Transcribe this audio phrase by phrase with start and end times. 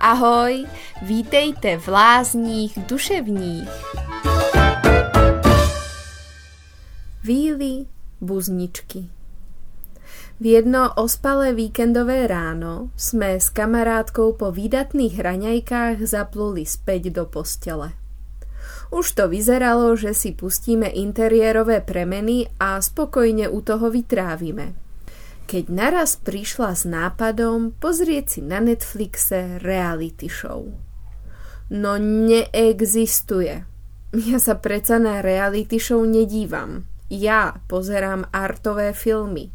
[0.00, 0.64] Ahoj,
[1.02, 3.68] vítejte v lázních duševních.
[7.24, 7.86] Víly
[8.20, 9.04] buzničky
[10.40, 17.92] V jedno ospalé víkendové ráno sme s kamarátkou po výdatných raňajkách zapluli späť do postele.
[18.88, 24.89] Už to vyzeralo, že si pustíme interiérové premeny a spokojne u toho vytrávime
[25.50, 30.70] keď naraz prišla s nápadom pozrieť si na Netflixe reality show.
[31.74, 33.66] No neexistuje.
[34.14, 36.86] Ja sa preca na reality show nedívam.
[37.10, 39.50] Ja pozerám artové filmy.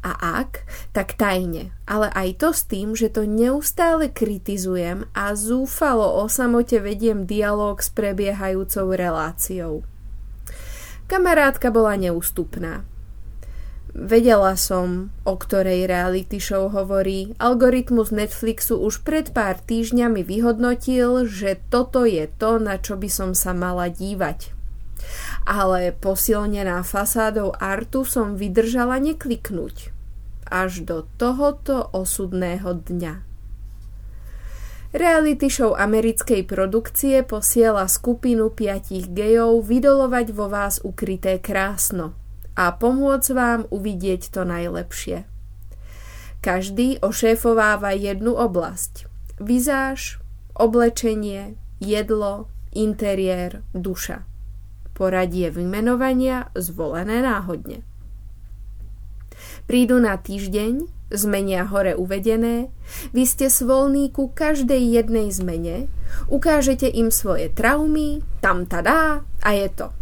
[0.00, 0.64] A ak,
[0.96, 6.80] tak tajne, ale aj to s tým, že to neustále kritizujem a zúfalo o samote
[6.80, 9.84] vediem dialog s prebiehajúcou reláciou.
[11.04, 12.88] Kamarátka bola neústupná.
[13.92, 17.36] Vedela som, o ktorej reality show hovorí.
[17.36, 23.36] Algoritmus Netflixu už pred pár týždňami vyhodnotil, že toto je to, na čo by som
[23.36, 24.56] sa mala dívať.
[25.44, 29.92] Ale posilnená fasádou artu som vydržala nekliknúť.
[30.48, 33.28] Až do tohoto osudného dňa.
[34.96, 42.16] Reality show americkej produkcie posiela skupinu piatich gejov vydolovať vo vás ukryté krásno–
[42.62, 45.26] a pomôcť vám uvidieť to najlepšie.
[46.38, 49.10] Každý ošéfováva jednu oblasť.
[49.42, 50.22] Vizáž,
[50.54, 54.22] oblečenie, jedlo, interiér, duša.
[54.94, 57.82] Poradie vymenovania zvolené náhodne.
[59.66, 62.70] Prídu na týždeň, zmenia hore uvedené,
[63.10, 65.90] vy ste svolní ku každej jednej zmene,
[66.30, 69.90] ukážete im svoje traumy, tam tadá a je to–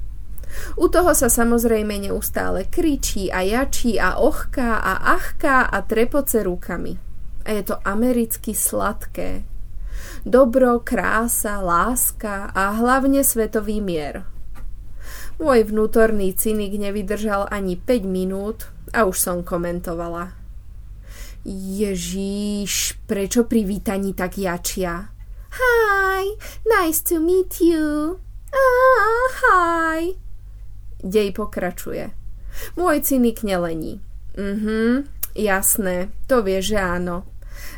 [0.76, 6.98] u toho sa samozrejme neustále kričí a jačí a ochká a achká a trepoce rukami.
[7.46, 9.42] A je to americky sladké.
[10.26, 14.28] Dobro, krása, láska a hlavne svetový mier.
[15.40, 20.36] Môj vnútorný cynik nevydržal ani 5 minút a už som komentovala.
[21.48, 25.08] Ježíš, prečo pri vítaní tak jačia?
[25.56, 26.36] Hi,
[26.68, 28.20] nice to meet you.
[28.52, 30.30] Ah, hi.
[31.00, 32.12] Dej pokračuje.
[32.77, 34.02] Môj cynik nelení.
[34.36, 37.27] Mhm, jasné, to vieš, že áno.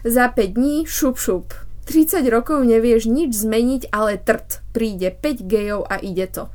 [0.06, 1.55] Za 5 dní šup šup.
[1.87, 4.62] 30 rokov nevieš nič zmeniť, ale trt.
[4.71, 6.47] Príde 5 gejov a ide to.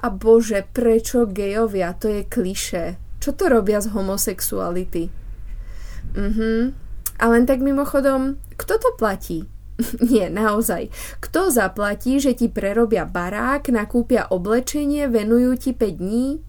[0.00, 1.92] A bože, prečo gejovia?
[2.00, 2.96] To je klišé.
[3.20, 5.12] Čo to robia z homosexuality?
[6.16, 6.72] Mhm.
[7.16, 9.48] A len tak mimochodom, kto to platí?
[10.10, 10.88] Nie, naozaj.
[11.20, 16.40] Kto zaplatí, že ti prerobia barák, nakúpia oblečenie, venujú ti 5 dní?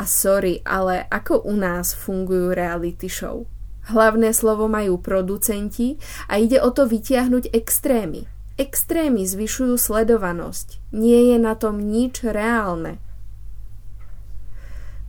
[0.00, 3.46] A sorry, ale ako u nás fungujú reality show?
[3.90, 5.98] Hlavné slovo majú producenti
[6.30, 8.30] a ide o to vytiahnuť extrémy.
[8.54, 10.78] Extrémy zvyšujú sledovanosť.
[10.94, 13.02] Nie je na tom nič reálne.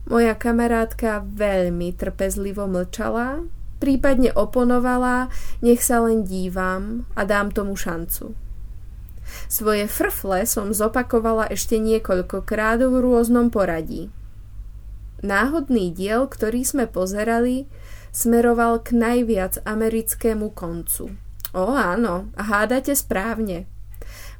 [0.04, 3.46] Moja kamarátka veľmi trpezlivo mlčala,
[3.84, 5.28] prípadne oponovala,
[5.60, 8.32] nech sa len dívam a dám tomu šancu.
[9.44, 14.08] Svoje frfle som zopakovala ešte niekoľkokrát v rôznom poradí.
[15.20, 17.68] Náhodný diel, ktorý sme pozerali,
[18.08, 21.12] smeroval k najviac americkému koncu.
[21.52, 23.68] O áno, hádate správne.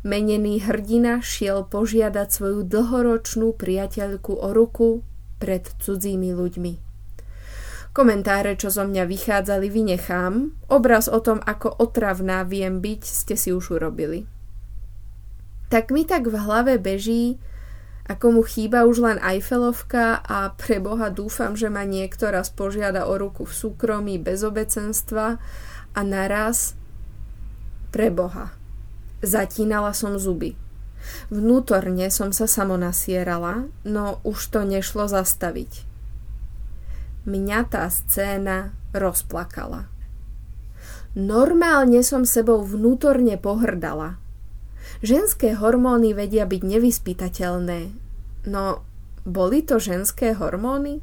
[0.05, 5.01] Menený hrdina šiel požiadať svoju dlhoročnú priateľku o ruku
[5.41, 6.84] pred cudzími ľuďmi.
[7.95, 10.51] Komentáre, čo zo mňa vychádzali, vynechám.
[10.67, 14.27] Obraz o tom, ako otravná viem byť, ste si už urobili.
[15.71, 17.39] Tak mi tak v hlave beží,
[18.11, 23.07] ako mu chýba už len Eiffelovka a pre Boha dúfam, že ma niekto raz požiada
[23.07, 25.39] o ruku v súkromí bez obecenstva
[25.95, 26.75] a naraz
[27.95, 28.51] pre Boha.
[29.23, 30.59] Zatínala som zuby.
[31.31, 35.94] Vnútorne som sa samonasierala, no už to nešlo zastaviť.
[37.25, 39.89] Mňa tá scéna rozplakala.
[41.17, 44.21] Normálne som sebou vnútorne pohrdala.
[45.01, 47.81] Ženské hormóny vedia byť nevyspytateľné.
[48.45, 48.85] No,
[49.25, 51.01] boli to ženské hormóny?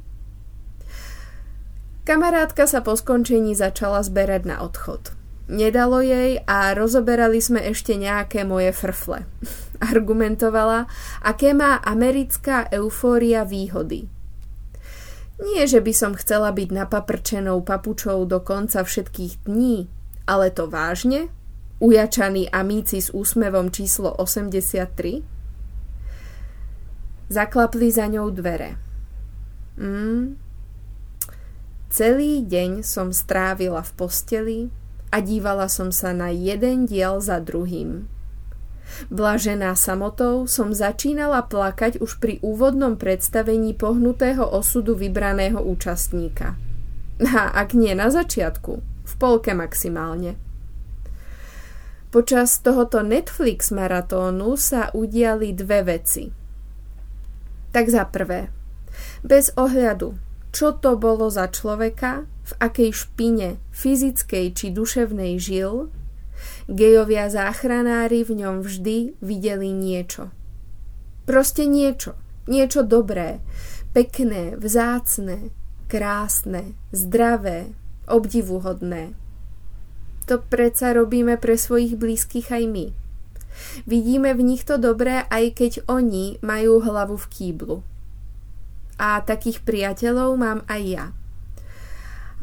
[2.06, 5.18] Kamarátka sa po skončení začala zberať na odchod.
[5.50, 9.26] Nedalo jej a rozoberali sme ešte nejaké moje frfle.
[9.82, 10.86] Argumentovala,
[11.26, 14.06] aké má americká eufória výhody–
[15.42, 19.90] nie, že by som chcela byť napaprčenou papučou do konca všetkých dní,
[20.30, 21.34] ale to vážne?
[21.82, 25.26] Ujačaný amíci s úsmevom číslo 83?
[27.32, 28.78] Zaklapli za ňou dvere.
[29.82, 30.38] Mm.
[31.90, 34.60] Celý deň som strávila v posteli
[35.10, 38.06] a dívala som sa na jeden diel za druhým.
[39.10, 46.56] Blažená samotou som začínala plakať už pri úvodnom predstavení pohnutého osudu vybraného účastníka.
[47.22, 50.40] A ak nie na začiatku, v polke maximálne.
[52.12, 56.28] Počas tohoto Netflix maratónu sa udiali dve veci.
[57.72, 58.52] Tak za prvé,
[59.24, 60.20] bez ohľadu,
[60.52, 65.88] čo to bolo za človeka, v akej špine, fyzickej či duševnej žil,
[66.70, 70.34] gejovia záchranári v ňom vždy videli niečo.
[71.26, 72.18] Proste niečo,
[72.50, 73.40] niečo dobré,
[73.94, 75.54] pekné, vzácne,
[75.92, 77.76] krásne, zdravé,
[78.08, 79.14] obdivuhodné.
[80.30, 82.86] To predsa robíme pre svojich blízkych aj my.
[83.84, 87.78] Vidíme v nich to dobré, aj keď oni majú hlavu v kýblu.
[88.96, 91.06] A takých priateľov mám aj ja.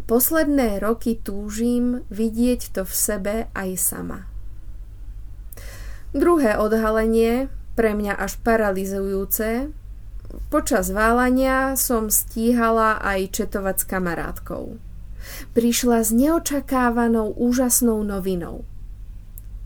[0.08, 4.24] Posledné roky túžim vidieť to v sebe aj sama.
[6.16, 9.68] Druhé odhalenie, pre mňa až paralizujúce,
[10.48, 14.64] počas válania som stíhala aj četovať s kamarátkou
[15.52, 18.64] prišla s neočakávanou úžasnou novinou.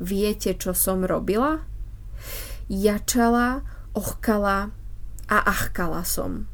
[0.02, 1.62] Viete, čo som robila?
[2.66, 3.62] Jačala,
[3.94, 4.74] ochkala
[5.30, 6.50] a achkala som.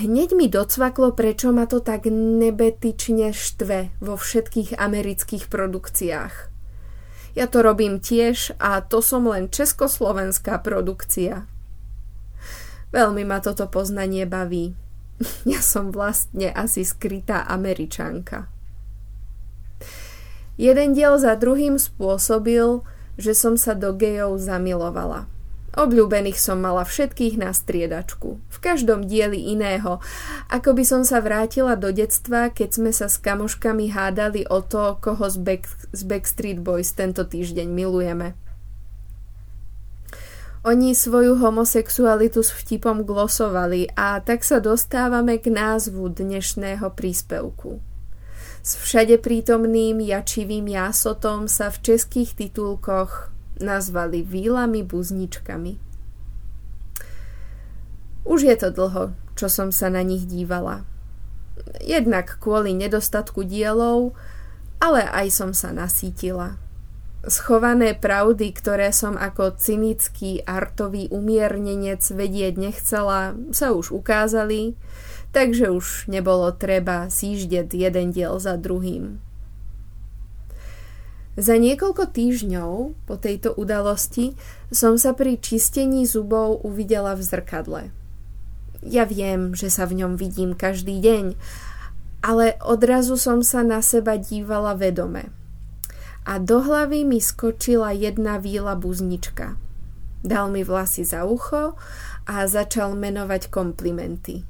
[0.00, 6.34] Hneď mi docvaklo, prečo ma to tak nebetične štve vo všetkých amerických produkciách.
[7.34, 11.50] Ja to robím tiež a to som len československá produkcia.
[12.94, 14.78] Veľmi ma toto poznanie baví.
[15.46, 18.50] Ja som vlastne asi skrytá američanka.
[20.54, 22.86] Jeden diel za druhým spôsobil,
[23.18, 25.26] že som sa do gejov zamilovala.
[25.74, 29.98] Obľúbených som mala všetkých na striedačku, v každom dieli iného,
[30.46, 34.94] ako by som sa vrátila do detstva, keď sme sa s kamoškami hádali o to,
[35.02, 38.38] koho z, Back, z Backstreet Boys tento týždeň milujeme.
[40.62, 47.82] Oni svoju homosexualitu s vtipom glosovali a tak sa dostávame k názvu dnešného príspevku.
[48.64, 55.78] S všade prítomným jačivým jásotom sa v českých titulkoch nazvali výlami buzničkami.
[58.24, 60.88] Už je to dlho, čo som sa na nich dívala.
[61.84, 64.16] Jednak kvôli nedostatku dielov,
[64.80, 66.56] ale aj som sa nasítila–
[67.24, 74.76] Schované pravdy, ktoré som ako cynický artový umiernenec vedieť nechcela, sa už ukázali,
[75.32, 79.24] takže už nebolo treba síždeť jeden diel za druhým.
[81.34, 82.72] Za niekoľko týždňov
[83.10, 84.38] po tejto udalosti
[84.70, 87.82] som sa pri čistení zubov uvidela v zrkadle.
[88.84, 91.34] Ja viem, že sa v ňom vidím každý deň,
[92.22, 95.30] ale odrazu som sa na seba dívala vedome–
[96.24, 99.56] a do hlavy mi skočila jedna víla buznička.
[100.24, 101.76] Dal mi vlasy za ucho
[102.24, 104.48] a začal menovať komplimenty.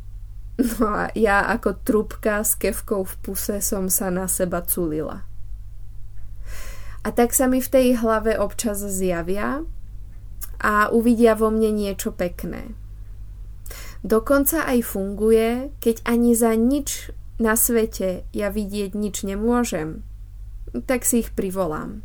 [0.54, 5.26] No a ja ako trubka s kevkou v puse som sa na seba culila.
[7.04, 9.62] A tak sa mi v tej hlave občas zjavia
[10.56, 12.72] a uvidia vo mne niečo pekné.
[14.04, 20.05] Dokonca aj funguje, keď ani za nič na svete ja vidieť nič nemôžem,
[20.88, 22.05] tak si ich privolám.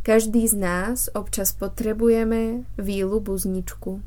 [0.00, 4.00] Každý z nás občas potrebujeme vílu buzničku.